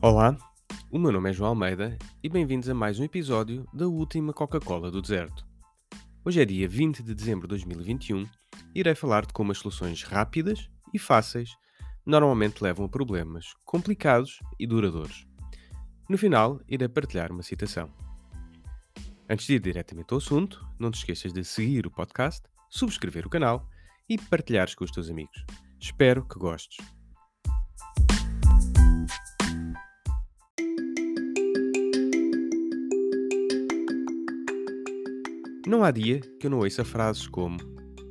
[0.00, 0.38] Olá,
[0.92, 4.92] o meu nome é João Almeida e bem-vindos a mais um episódio da última Coca-Cola
[4.92, 5.44] do Deserto.
[6.24, 8.28] Hoje é dia 20 de dezembro de 2021 e
[8.78, 11.50] irei falar de como as soluções rápidas e fáceis
[12.06, 15.26] normalmente levam a problemas complicados e duradouros.
[16.08, 17.90] No final, irei partilhar uma citação.
[19.28, 23.30] Antes de ir diretamente ao assunto, não te esqueças de seguir o podcast, subscrever o
[23.30, 23.68] canal
[24.08, 25.44] e partilhares com os teus amigos.
[25.80, 26.97] Espero que gostes.
[35.68, 37.58] Não há dia que eu não ouça frases como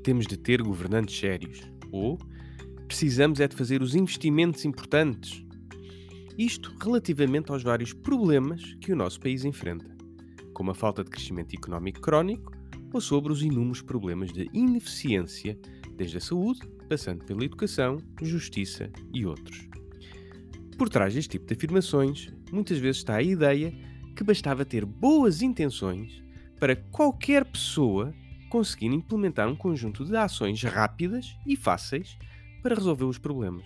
[0.04, 1.60] temos de ter governantes sérios
[1.92, 2.16] ou
[2.88, 5.44] precisamos é de fazer os investimentos importantes.
[6.38, 9.90] Isto relativamente aos vários problemas que o nosso país enfrenta,
[10.54, 12.52] como a falta de crescimento económico crónico
[12.94, 15.58] ou sobre os inúmeros problemas de ineficiência,
[15.96, 19.68] desde a saúde, passando pela educação, justiça e outros.
[20.78, 23.74] Por trás deste tipo de afirmações, muitas vezes está a ideia
[24.16, 26.27] que bastava ter boas intenções
[26.60, 28.14] para qualquer pessoa
[28.50, 32.18] conseguir implementar um conjunto de ações rápidas e fáceis
[32.62, 33.66] para resolver os problemas.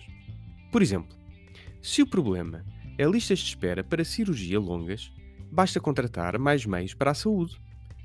[0.70, 1.16] Por exemplo,
[1.80, 2.64] se o problema
[2.98, 5.12] é listas de espera para cirurgia longas,
[5.50, 7.60] basta contratar mais meios para a saúde.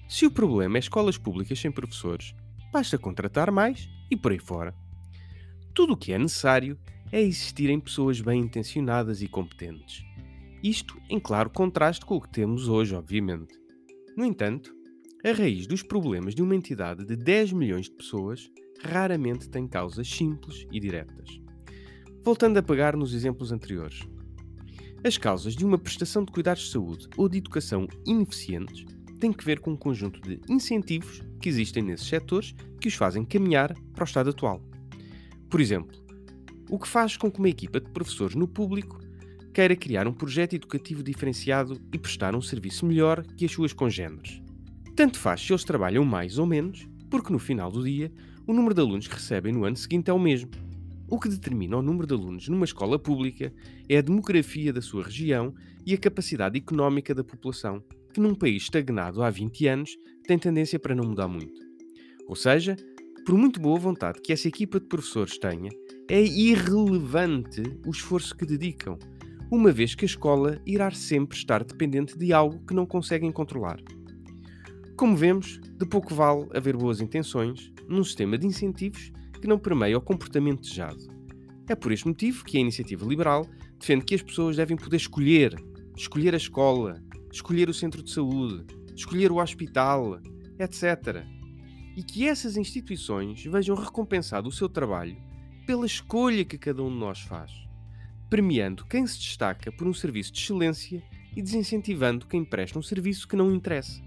[0.08, 2.34] Se o problema é escolas públicas sem professores,
[2.72, 4.74] basta contratar mais e por aí fora.
[5.74, 6.78] Tudo o que é necessário
[7.12, 10.04] é existirem pessoas bem intencionadas e competentes.
[10.64, 13.54] Isto em claro contraste com o que temos hoje, obviamente.
[14.16, 14.74] No entanto,
[15.26, 18.52] a raiz dos problemas de uma entidade de 10 milhões de pessoas
[18.84, 21.42] raramente tem causas simples e diretas.
[22.23, 24.02] Voltando a pegar nos exemplos anteriores.
[25.04, 28.86] As causas de uma prestação de cuidados de saúde ou de educação ineficientes
[29.20, 33.26] têm que ver com um conjunto de incentivos que existem nesses setores que os fazem
[33.26, 34.62] caminhar para o estado atual.
[35.50, 35.98] Por exemplo,
[36.70, 39.00] o que faz com que uma equipa de professores no público
[39.52, 44.42] queira criar um projeto educativo diferenciado e prestar um serviço melhor que as suas congêneres,
[44.98, 48.12] tanto faz se eles trabalham mais ou menos, porque no final do dia
[48.48, 50.50] o número de alunos que recebem no ano seguinte é o mesmo.
[51.08, 53.54] O que determina o número de alunos numa escola pública
[53.88, 55.54] é a demografia da sua região
[55.86, 57.80] e a capacidade económica da população,
[58.12, 61.62] que num país estagnado há 20 anos tem tendência para não mudar muito.
[62.28, 62.76] Ou seja,
[63.24, 65.70] por muito boa vontade que essa equipa de professores tenha,
[66.10, 68.98] é irrelevante o esforço que dedicam,
[69.52, 73.80] uma vez que a escola irá sempre estar dependente de algo que não conseguem controlar.
[74.98, 79.96] Como vemos, de pouco vale haver boas intenções num sistema de incentivos que não permeia
[79.96, 80.98] o comportamento desejado.
[81.70, 83.46] É por este motivo que a iniciativa liberal
[83.80, 85.56] defende que as pessoas devem poder escolher,
[85.96, 87.00] escolher a escola,
[87.32, 88.66] escolher o centro de saúde,
[88.96, 90.20] escolher o hospital,
[90.58, 91.24] etc.
[91.96, 95.16] E que essas instituições vejam recompensado o seu trabalho
[95.68, 97.52] pela escolha que cada um de nós faz,
[98.32, 101.04] premiando quem se destaca por um serviço de excelência
[101.36, 104.07] e desincentivando quem presta um serviço que não interessa.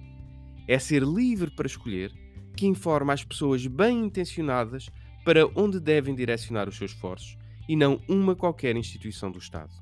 [0.70, 2.12] É ser livre para escolher
[2.56, 4.88] que informa as pessoas bem intencionadas
[5.24, 7.36] para onde devem direcionar os seus esforços
[7.68, 9.72] e não uma qualquer instituição do Estado.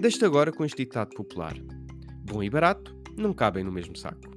[0.00, 1.54] Deixo agora com este ditado popular:
[2.24, 4.31] Bom e barato não cabem no mesmo saco.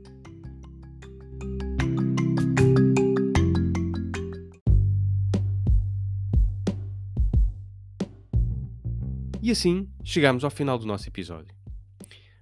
[9.45, 11.53] E assim chegamos ao final do nosso episódio.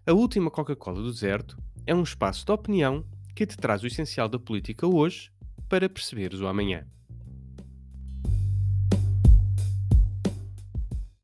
[0.08, 3.03] A última Coca-Cola do deserto é um espaço de opinião
[3.36, 5.30] que te traz o essencial da política hoje
[5.68, 6.88] para perceberes o amanhã.